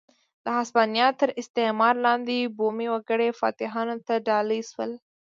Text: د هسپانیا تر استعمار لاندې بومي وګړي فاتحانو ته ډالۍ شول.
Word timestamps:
د 0.45 0.45
هسپانیا 0.57 1.07
تر 1.19 1.29
استعمار 1.41 1.95
لاندې 2.05 2.51
بومي 2.57 2.87
وګړي 2.91 3.29
فاتحانو 3.39 3.95
ته 4.07 4.13
ډالۍ 4.27 4.61
شول. 4.71 4.91